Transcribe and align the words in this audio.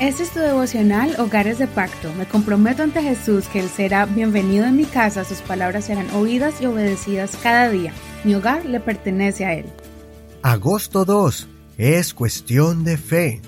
Este 0.00 0.22
es 0.22 0.30
tu 0.30 0.38
devocional 0.38 1.14
Hogares 1.20 1.58
de 1.58 1.66
Pacto. 1.66 2.10
Me 2.14 2.26
comprometo 2.26 2.82
ante 2.82 3.02
Jesús 3.02 3.48
que 3.48 3.60
Él 3.60 3.68
será 3.68 4.06
bienvenido 4.06 4.64
en 4.64 4.74
mi 4.74 4.86
casa, 4.86 5.24
sus 5.24 5.42
palabras 5.42 5.84
serán 5.84 6.08
oídas 6.14 6.62
y 6.62 6.64
obedecidas 6.64 7.36
cada 7.42 7.68
día. 7.68 7.92
Mi 8.24 8.34
hogar 8.34 8.64
le 8.64 8.80
pertenece 8.80 9.44
a 9.44 9.52
Él. 9.52 9.66
Agosto 10.40 11.04
2. 11.04 11.48
Es 11.76 12.14
cuestión 12.14 12.82
de 12.82 12.96
fe. 12.96 13.42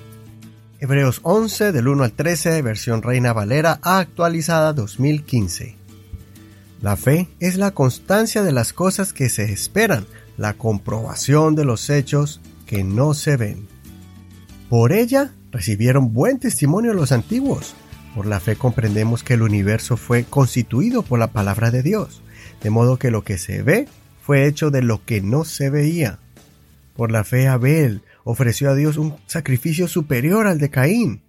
Hebreos 0.78 1.20
11 1.22 1.72
del 1.72 1.88
1 1.88 2.04
al 2.04 2.12
13, 2.12 2.60
versión 2.60 3.00
Reina 3.00 3.32
Valera 3.32 3.80
actualizada 3.80 4.74
2015. 4.74 5.74
La 6.82 6.96
fe 6.96 7.30
es 7.40 7.56
la 7.56 7.70
constancia 7.70 8.42
de 8.42 8.52
las 8.52 8.74
cosas 8.74 9.14
que 9.14 9.30
se 9.30 9.50
esperan, 9.50 10.04
la 10.36 10.52
comprobación 10.52 11.54
de 11.54 11.64
los 11.64 11.88
hechos 11.88 12.42
que 12.66 12.84
no 12.84 13.14
se 13.14 13.38
ven. 13.38 13.66
Por 14.68 14.92
ella 14.92 15.32
recibieron 15.52 16.12
buen 16.12 16.40
testimonio 16.40 16.94
los 16.94 17.12
antiguos. 17.12 17.76
Por 18.16 18.26
la 18.26 18.40
fe 18.40 18.56
comprendemos 18.56 19.22
que 19.22 19.34
el 19.34 19.42
universo 19.42 19.96
fue 19.96 20.24
constituido 20.24 21.02
por 21.02 21.18
la 21.18 21.28
palabra 21.28 21.70
de 21.70 21.82
Dios, 21.82 22.22
de 22.62 22.70
modo 22.70 22.98
que 22.98 23.10
lo 23.10 23.22
que 23.22 23.38
se 23.38 23.62
ve 23.62 23.86
fue 24.22 24.46
hecho 24.46 24.70
de 24.70 24.82
lo 24.82 25.04
que 25.04 25.20
no 25.20 25.44
se 25.44 25.70
veía. 25.70 26.18
Por 26.94 27.10
la 27.10 27.24
fe 27.24 27.48
Abel 27.48 28.02
ofreció 28.24 28.70
a 28.70 28.74
Dios 28.74 28.96
un 28.96 29.16
sacrificio 29.26 29.88
superior 29.88 30.46
al 30.46 30.58
de 30.58 30.70
Caín. 30.70 31.22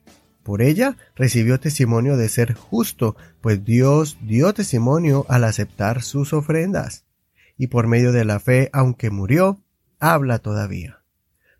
Por 0.43 0.61
ella 0.61 0.97
recibió 1.15 1.59
testimonio 1.59 2.17
de 2.17 2.27
ser 2.27 2.53
justo, 2.53 3.15
pues 3.39 3.63
Dios 3.63 4.17
dio 4.21 4.53
testimonio 4.53 5.25
al 5.29 5.45
aceptar 5.45 6.01
sus 6.01 6.33
ofrendas. 6.33 7.05
Y 7.57 7.67
por 7.67 7.87
medio 7.87 8.11
de 8.11 8.25
la 8.25 8.39
fe, 8.39 8.69
aunque 8.73 9.09
murió, 9.09 9.61
habla 9.99 10.39
todavía. 10.39 10.99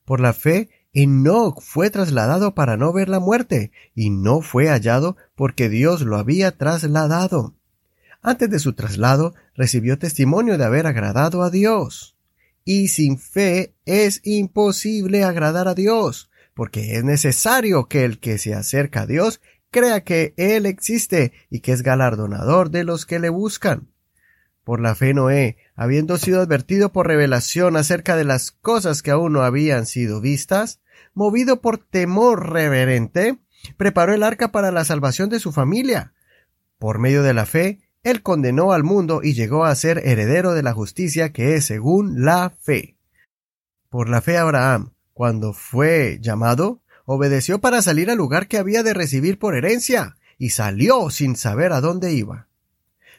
Por 0.04 0.20
la 0.20 0.34
fe 0.34 0.70
Enoch 0.94 1.60
fue 1.62 1.90
trasladado 1.90 2.54
para 2.54 2.78
no 2.78 2.94
ver 2.94 3.10
la 3.10 3.20
muerte, 3.20 3.72
y 3.96 4.12
no 4.12 4.42
fue 4.42 4.68
hallado 4.68 5.18
porque 5.36 5.68
Dios 5.68 6.02
lo 6.02 6.18
había 6.18 6.52
trasladado. 6.52 7.56
Antes 8.22 8.50
de 8.50 8.60
su 8.60 8.74
traslado 8.74 9.34
recibió 9.56 9.98
testimonio 9.98 10.58
de 10.58 10.66
haber 10.66 10.86
agradado 10.86 11.44
a 11.44 11.50
Dios. 11.50 12.16
Y 12.64 12.88
sin 12.88 13.18
fe 13.18 13.76
es 13.86 14.22
imposible 14.24 15.24
agradar 15.24 15.68
a 15.68 15.74
Dios, 15.74 16.30
porque 16.54 16.96
es 16.96 17.04
necesario 17.04 17.88
que 17.88 18.06
el 18.06 18.20
que 18.20 18.38
se 18.38 18.54
acerca 18.54 19.02
a 19.02 19.06
Dios 19.08 19.42
crea 19.72 20.04
que 20.04 20.34
Él 20.38 20.66
existe 20.66 21.34
y 21.50 21.60
que 21.60 21.74
es 21.74 21.82
galardonador 21.82 22.70
de 22.70 22.84
los 22.84 23.06
que 23.06 23.20
le 23.20 23.30
buscan. 23.30 23.90
Por 24.64 24.80
la 24.80 24.96
fe 24.96 25.14
Noé, 25.14 25.58
habiendo 25.76 26.18
sido 26.18 26.40
advertido 26.40 26.94
por 26.94 27.08
revelación 27.08 27.76
acerca 27.76 28.16
de 28.16 28.24
las 28.24 28.52
cosas 28.52 29.02
que 29.02 29.12
aún 29.12 29.34
no 29.34 29.42
habían 29.42 29.86
sido 29.86 30.22
vistas, 30.22 30.80
movido 31.14 31.62
por 31.62 31.78
temor 31.78 32.52
reverente, 32.52 33.40
preparó 33.78 34.14
el 34.14 34.24
arca 34.24 34.52
para 34.52 34.72
la 34.72 34.86
salvación 34.86 35.30
de 35.30 35.40
su 35.40 35.52
familia. 35.52 36.14
Por 36.80 37.00
medio 37.00 37.24
de 37.24 37.34
la 37.34 37.46
fe, 37.46 37.80
él 38.04 38.22
condenó 38.22 38.74
al 38.74 38.84
mundo 38.84 39.22
y 39.24 39.34
llegó 39.34 39.66
a 39.66 39.76
ser 39.76 40.00
heredero 40.06 40.54
de 40.54 40.64
la 40.64 40.74
justicia 40.74 41.32
que 41.32 41.56
es 41.56 41.66
según 41.66 42.26
la 42.26 42.50
fe. 42.50 42.98
Por 43.90 44.10
la 44.10 44.22
fe 44.22 44.38
Abraham, 44.38 44.92
cuando 45.14 45.54
fue 45.54 46.20
llamado, 46.22 46.82
obedeció 47.06 47.62
para 47.62 47.82
salir 47.82 48.10
al 48.10 48.18
lugar 48.18 48.48
que 48.48 48.58
había 48.58 48.84
de 48.84 48.94
recibir 48.94 49.40
por 49.40 49.56
herencia, 49.56 50.16
y 50.38 50.50
salió 50.50 51.10
sin 51.10 51.36
saber 51.36 51.72
a 51.72 51.82
dónde 51.82 52.12
iba. 52.12 52.48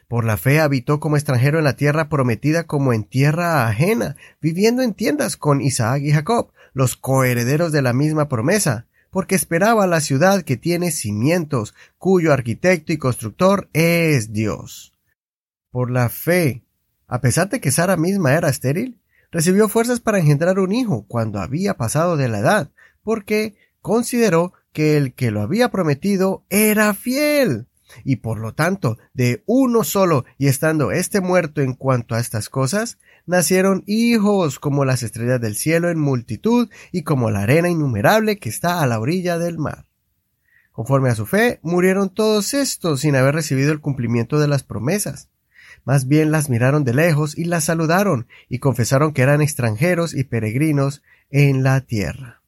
Por 0.07 0.25
la 0.25 0.37
fe 0.37 0.59
habitó 0.59 0.99
como 0.99 1.15
extranjero 1.15 1.57
en 1.57 1.63
la 1.63 1.75
tierra 1.75 2.09
prometida 2.09 2.65
como 2.67 2.93
en 2.93 3.05
tierra 3.05 3.67
ajena, 3.67 4.15
viviendo 4.39 4.83
en 4.83 4.93
tiendas 4.93 5.35
con 5.35 5.61
Isaac 5.61 6.01
y 6.03 6.11
Jacob, 6.11 6.51
los 6.75 6.97
coherederos 6.97 7.71
de 7.71 7.81
la 7.81 7.93
misma 7.93 8.27
promesa, 8.27 8.85
porque 9.09 9.33
esperaba 9.33 9.87
la 9.87 10.01
ciudad 10.01 10.43
que 10.43 10.57
tiene 10.57 10.91
cimientos, 10.91 11.73
cuyo 11.97 12.33
arquitecto 12.33 12.91
y 12.91 12.97
constructor 12.97 13.69
es 13.71 14.33
Dios. 14.33 14.93
Por 15.71 15.89
la 15.89 16.09
fe, 16.09 16.63
a 17.07 17.21
pesar 17.21 17.49
de 17.49 17.61
que 17.61 17.71
Sara 17.71 17.95
misma 17.95 18.33
era 18.33 18.49
estéril, 18.49 18.99
recibió 19.31 19.69
fuerzas 19.69 20.01
para 20.01 20.19
engendrar 20.19 20.59
un 20.59 20.73
hijo 20.73 21.05
cuando 21.07 21.39
había 21.39 21.75
pasado 21.75 22.17
de 22.17 22.27
la 22.27 22.39
edad, 22.39 22.71
porque 23.03 23.55
consideró 23.79 24.51
que 24.73 24.97
el 24.97 25.13
que 25.13 25.31
lo 25.31 25.41
había 25.41 25.71
prometido 25.71 26.43
era 26.49 26.93
fiel 26.93 27.67
y 28.03 28.17
por 28.17 28.39
lo 28.39 28.53
tanto 28.53 28.97
de 29.13 29.43
uno 29.45 29.83
solo 29.83 30.25
y 30.37 30.47
estando 30.47 30.91
éste 30.91 31.21
muerto 31.21 31.61
en 31.61 31.73
cuanto 31.73 32.15
a 32.15 32.19
estas 32.19 32.49
cosas, 32.49 32.97
nacieron 33.25 33.83
hijos 33.87 34.59
como 34.59 34.85
las 34.85 35.03
estrellas 35.03 35.41
del 35.41 35.55
cielo 35.55 35.89
en 35.89 35.99
multitud 35.99 36.69
y 36.91 37.03
como 37.03 37.31
la 37.31 37.41
arena 37.41 37.69
innumerable 37.69 38.37
que 38.37 38.49
está 38.49 38.81
a 38.81 38.87
la 38.87 38.99
orilla 38.99 39.37
del 39.37 39.57
mar. 39.57 39.85
Conforme 40.71 41.09
a 41.09 41.15
su 41.15 41.25
fe, 41.25 41.59
murieron 41.61 42.09
todos 42.09 42.53
estos 42.53 43.01
sin 43.01 43.15
haber 43.15 43.33
recibido 43.33 43.71
el 43.71 43.79
cumplimiento 43.79 44.39
de 44.39 44.47
las 44.47 44.63
promesas. 44.63 45.29
Más 45.85 46.07
bien 46.07 46.31
las 46.31 46.49
miraron 46.49 46.83
de 46.83 46.93
lejos 46.93 47.37
y 47.37 47.45
las 47.45 47.65
saludaron 47.65 48.27
y 48.49 48.59
confesaron 48.59 49.13
que 49.13 49.21
eran 49.21 49.41
extranjeros 49.41 50.13
y 50.13 50.23
peregrinos 50.25 51.01
en 51.29 51.63
la 51.63 51.81
tierra. 51.81 52.41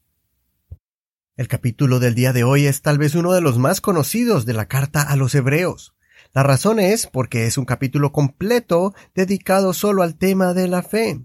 El 1.38 1.48
capítulo 1.48 2.00
del 2.00 2.16
día 2.16 2.34
de 2.34 2.44
hoy 2.44 2.66
es 2.66 2.82
tal 2.82 2.98
vez 2.98 3.14
uno 3.14 3.32
de 3.32 3.42
los 3.42 3.60
más 3.60 3.80
conocidos 3.80 4.48
de 4.48 4.54
la 4.54 4.68
carta 4.68 5.04
a 5.04 5.16
los 5.16 5.36
hebreos. 5.36 5.94
La 6.34 6.42
razón 6.42 6.80
es 6.80 7.06
porque 7.06 7.46
es 7.46 7.60
un 7.60 7.66
capítulo 7.66 8.12
completo 8.12 8.96
dedicado 9.14 9.74
solo 9.74 10.02
al 10.02 10.16
tema 10.16 10.56
de 10.56 10.68
la 10.68 10.82
fe. 10.82 11.22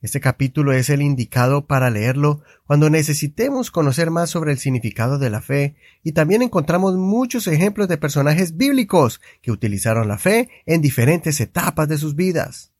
Este 0.00 0.18
capítulo 0.18 0.72
es 0.72 0.90
el 0.90 1.00
indicado 1.00 1.68
para 1.68 1.90
leerlo 1.90 2.42
cuando 2.66 2.90
necesitemos 2.90 3.70
conocer 3.70 4.10
más 4.10 4.30
sobre 4.30 4.50
el 4.50 4.58
significado 4.58 5.20
de 5.20 5.30
la 5.30 5.40
fe 5.40 5.76
y 6.02 6.10
también 6.10 6.42
encontramos 6.42 6.96
muchos 6.96 7.46
ejemplos 7.46 7.86
de 7.86 7.98
personajes 7.98 8.56
bíblicos 8.56 9.20
que 9.42 9.52
utilizaron 9.52 10.08
la 10.08 10.18
fe 10.18 10.48
en 10.66 10.82
diferentes 10.82 11.40
etapas 11.40 11.86
de 11.86 11.98
sus 11.98 12.16
vidas. 12.16 12.72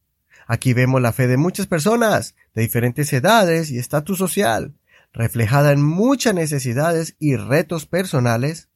Aquí 0.48 0.72
vemos 0.72 1.00
la 1.00 1.12
fe 1.12 1.28
de 1.28 1.36
muchas 1.36 1.68
personas, 1.68 2.34
de 2.56 2.62
diferentes 2.62 3.12
edades 3.12 3.70
y 3.70 3.78
estatus 3.78 4.18
social, 4.18 4.74
reflejada 5.12 5.72
en 5.72 5.82
muchas 5.82 6.34
necesidades 6.34 7.16
y 7.18 7.36
retos 7.36 7.86
personales, 7.86 8.68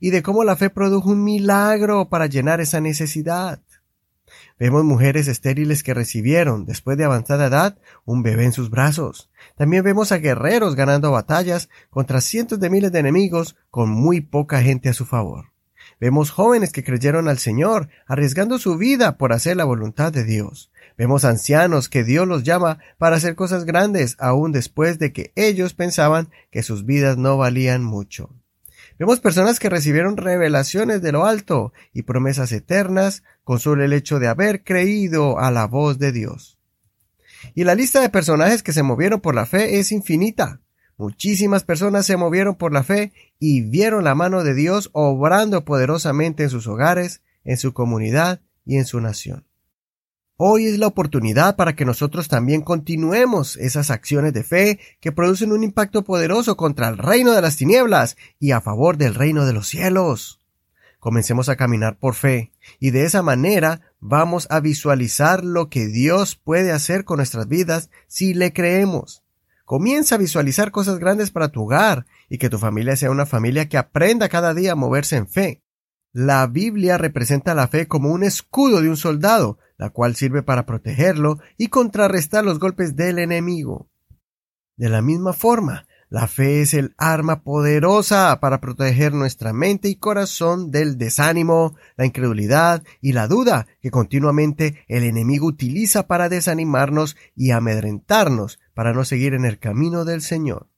y 0.00 0.10
de 0.10 0.22
cómo 0.22 0.44
la 0.44 0.56
fe 0.56 0.70
produjo 0.70 1.10
un 1.10 1.22
milagro 1.22 2.08
para 2.08 2.26
llenar 2.26 2.60
esa 2.60 2.80
necesidad. 2.80 3.60
Vemos 4.58 4.84
mujeres 4.84 5.28
estériles 5.28 5.82
que 5.82 5.94
recibieron, 5.94 6.64
después 6.64 6.96
de 6.96 7.04
avanzada 7.04 7.46
edad, 7.46 7.78
un 8.04 8.22
bebé 8.22 8.44
en 8.44 8.52
sus 8.52 8.70
brazos. 8.70 9.30
También 9.56 9.84
vemos 9.84 10.12
a 10.12 10.18
guerreros 10.18 10.74
ganando 10.74 11.10
batallas 11.10 11.68
contra 11.90 12.20
cientos 12.20 12.60
de 12.60 12.70
miles 12.70 12.92
de 12.92 13.00
enemigos 13.00 13.56
con 13.70 13.90
muy 13.90 14.20
poca 14.20 14.62
gente 14.62 14.88
a 14.88 14.94
su 14.94 15.04
favor. 15.04 15.51
Vemos 16.02 16.32
jóvenes 16.32 16.72
que 16.72 16.82
creyeron 16.82 17.28
al 17.28 17.38
Señor, 17.38 17.88
arriesgando 18.08 18.58
su 18.58 18.76
vida 18.76 19.18
por 19.18 19.32
hacer 19.32 19.56
la 19.56 19.62
voluntad 19.62 20.12
de 20.12 20.24
Dios. 20.24 20.72
Vemos 20.98 21.24
ancianos 21.24 21.88
que 21.88 22.02
Dios 22.02 22.26
los 22.26 22.42
llama 22.42 22.80
para 22.98 23.14
hacer 23.14 23.36
cosas 23.36 23.64
grandes 23.64 24.16
aún 24.18 24.50
después 24.50 24.98
de 24.98 25.12
que 25.12 25.30
ellos 25.36 25.74
pensaban 25.74 26.28
que 26.50 26.64
sus 26.64 26.84
vidas 26.84 27.18
no 27.18 27.36
valían 27.36 27.84
mucho. 27.84 28.30
Vemos 28.98 29.20
personas 29.20 29.60
que 29.60 29.70
recibieron 29.70 30.16
revelaciones 30.16 31.02
de 31.02 31.12
lo 31.12 31.24
alto 31.24 31.72
y 31.92 32.02
promesas 32.02 32.50
eternas 32.50 33.22
con 33.44 33.60
solo 33.60 33.84
el 33.84 33.92
hecho 33.92 34.18
de 34.18 34.26
haber 34.26 34.64
creído 34.64 35.38
a 35.38 35.52
la 35.52 35.68
voz 35.68 36.00
de 36.00 36.10
Dios. 36.10 36.58
Y 37.54 37.62
la 37.62 37.76
lista 37.76 38.00
de 38.00 38.08
personajes 38.08 38.64
que 38.64 38.72
se 38.72 38.82
movieron 38.82 39.20
por 39.20 39.36
la 39.36 39.46
fe 39.46 39.78
es 39.78 39.92
infinita. 39.92 40.58
Muchísimas 40.96 41.64
personas 41.64 42.06
se 42.06 42.16
movieron 42.16 42.54
por 42.54 42.72
la 42.72 42.82
fe 42.82 43.12
y 43.38 43.62
vieron 43.62 44.04
la 44.04 44.14
mano 44.14 44.44
de 44.44 44.54
Dios 44.54 44.90
obrando 44.92 45.64
poderosamente 45.64 46.44
en 46.44 46.50
sus 46.50 46.66
hogares, 46.66 47.22
en 47.44 47.56
su 47.56 47.72
comunidad 47.72 48.40
y 48.64 48.76
en 48.76 48.84
su 48.84 49.00
nación. 49.00 49.46
Hoy 50.36 50.66
es 50.66 50.78
la 50.78 50.88
oportunidad 50.88 51.56
para 51.56 51.76
que 51.76 51.84
nosotros 51.84 52.26
también 52.26 52.62
continuemos 52.62 53.56
esas 53.56 53.90
acciones 53.90 54.32
de 54.32 54.42
fe 54.42 54.80
que 55.00 55.12
producen 55.12 55.52
un 55.52 55.62
impacto 55.62 56.02
poderoso 56.02 56.56
contra 56.56 56.88
el 56.88 56.98
reino 56.98 57.32
de 57.32 57.42
las 57.42 57.56
tinieblas 57.56 58.16
y 58.40 58.50
a 58.50 58.60
favor 58.60 58.96
del 58.96 59.14
reino 59.14 59.46
de 59.46 59.52
los 59.52 59.68
cielos. 59.68 60.40
Comencemos 60.98 61.48
a 61.48 61.56
caminar 61.56 61.98
por 61.98 62.14
fe 62.14 62.52
y 62.80 62.90
de 62.90 63.04
esa 63.04 63.22
manera 63.22 63.80
vamos 64.00 64.46
a 64.50 64.60
visualizar 64.60 65.44
lo 65.44 65.68
que 65.68 65.86
Dios 65.86 66.36
puede 66.36 66.72
hacer 66.72 67.04
con 67.04 67.18
nuestras 67.18 67.46
vidas 67.48 67.90
si 68.08 68.34
le 68.34 68.52
creemos. 68.52 69.21
Comienza 69.64 70.16
a 70.16 70.18
visualizar 70.18 70.70
cosas 70.70 70.98
grandes 70.98 71.30
para 71.30 71.48
tu 71.48 71.62
hogar 71.62 72.06
y 72.28 72.38
que 72.38 72.50
tu 72.50 72.58
familia 72.58 72.96
sea 72.96 73.10
una 73.10 73.26
familia 73.26 73.68
que 73.68 73.78
aprenda 73.78 74.28
cada 74.28 74.54
día 74.54 74.72
a 74.72 74.76
moverse 74.76 75.16
en 75.16 75.28
fe. 75.28 75.62
La 76.12 76.46
Biblia 76.46 76.98
representa 76.98 77.54
la 77.54 77.68
fe 77.68 77.88
como 77.88 78.10
un 78.10 78.22
escudo 78.22 78.82
de 78.82 78.88
un 78.88 78.96
soldado, 78.96 79.58
la 79.78 79.90
cual 79.90 80.14
sirve 80.14 80.42
para 80.42 80.66
protegerlo 80.66 81.38
y 81.56 81.68
contrarrestar 81.68 82.44
los 82.44 82.58
golpes 82.58 82.96
del 82.96 83.18
enemigo. 83.18 83.88
De 84.76 84.88
la 84.88 85.00
misma 85.00 85.32
forma, 85.32 85.86
la 86.12 86.26
fe 86.26 86.60
es 86.60 86.74
el 86.74 86.94
arma 86.98 87.42
poderosa 87.42 88.38
para 88.38 88.60
proteger 88.60 89.14
nuestra 89.14 89.54
mente 89.54 89.88
y 89.88 89.94
corazón 89.94 90.70
del 90.70 90.98
desánimo, 90.98 91.74
la 91.96 92.04
incredulidad 92.04 92.82
y 93.00 93.12
la 93.12 93.28
duda 93.28 93.66
que 93.80 93.90
continuamente 93.90 94.84
el 94.88 95.04
enemigo 95.04 95.46
utiliza 95.46 96.06
para 96.06 96.28
desanimarnos 96.28 97.16
y 97.34 97.52
amedrentarnos 97.52 98.60
para 98.74 98.92
no 98.92 99.06
seguir 99.06 99.32
en 99.32 99.46
el 99.46 99.58
camino 99.58 100.04
del 100.04 100.20
Señor. 100.20 100.68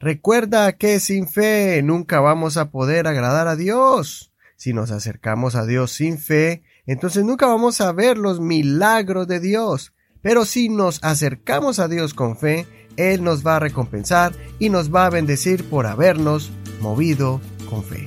Recuerda 0.00 0.72
que 0.72 1.00
sin 1.00 1.28
fe 1.28 1.82
nunca 1.82 2.20
vamos 2.20 2.56
a 2.56 2.70
poder 2.70 3.06
agradar 3.06 3.48
a 3.48 3.56
Dios. 3.56 4.32
Si 4.56 4.72
nos 4.72 4.90
acercamos 4.90 5.54
a 5.54 5.66
Dios 5.66 5.92
sin 5.92 6.16
fe, 6.16 6.62
entonces 6.86 7.26
nunca 7.26 7.46
vamos 7.46 7.82
a 7.82 7.92
ver 7.92 8.16
los 8.16 8.40
milagros 8.40 9.28
de 9.28 9.38
Dios. 9.38 9.92
Pero 10.22 10.46
si 10.46 10.70
nos 10.70 11.02
acercamos 11.02 11.78
a 11.78 11.88
Dios 11.88 12.14
con 12.14 12.38
fe, 12.38 12.66
Él 12.96 13.22
nos 13.22 13.46
va 13.46 13.56
a 13.56 13.60
recompensar 13.60 14.32
y 14.58 14.68
nos 14.68 14.94
va 14.94 15.06
a 15.06 15.10
bendecir 15.10 15.64
por 15.64 15.86
habernos 15.86 16.50
movido 16.80 17.40
con 17.68 17.82
fe. 17.84 18.04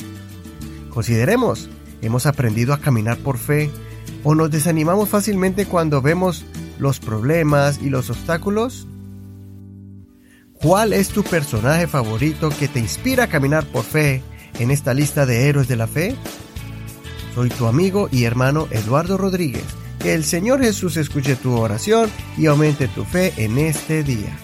Consideremos, 0.89 1.69
¿hemos 2.01 2.25
aprendido 2.25 2.73
a 2.73 2.79
caminar 2.79 3.17
por 3.17 3.37
fe 3.37 3.69
o 4.23 4.35
nos 4.35 4.51
desanimamos 4.51 5.09
fácilmente 5.09 5.65
cuando 5.65 6.01
vemos 6.01 6.45
los 6.79 6.99
problemas 6.99 7.79
y 7.81 7.89
los 7.89 8.09
obstáculos? 8.09 8.87
¿Cuál 10.53 10.93
es 10.93 11.09
tu 11.09 11.23
personaje 11.23 11.87
favorito 11.87 12.49
que 12.49 12.67
te 12.67 12.79
inspira 12.79 13.25
a 13.25 13.27
caminar 13.27 13.65
por 13.65 13.83
fe 13.83 14.23
en 14.59 14.71
esta 14.71 14.93
lista 14.93 15.25
de 15.25 15.49
héroes 15.49 15.67
de 15.67 15.75
la 15.75 15.87
fe? 15.87 16.15
Soy 17.35 17.49
tu 17.49 17.67
amigo 17.67 18.07
y 18.11 18.23
hermano 18.23 18.67
Eduardo 18.71 19.17
Rodríguez. 19.17 19.65
Que 19.99 20.13
el 20.13 20.23
Señor 20.23 20.61
Jesús 20.61 20.97
escuche 20.97 21.35
tu 21.35 21.57
oración 21.57 22.09
y 22.37 22.45
aumente 22.45 22.87
tu 22.87 23.03
fe 23.03 23.33
en 23.37 23.57
este 23.57 24.03
día. 24.03 24.37